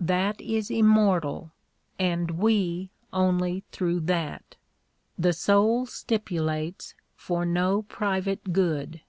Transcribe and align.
That 0.00 0.40
is 0.40 0.70
immortal, 0.70 1.52
and 1.98 2.30
we 2.38 2.88
only 3.12 3.64
through 3.70 4.00
that. 4.06 4.56
The 5.18 5.34
soul 5.34 5.84
stipulates 5.84 6.94
for 7.18 7.44
no 7.44 7.82
private 7.82 8.54
good. 8.54 9.02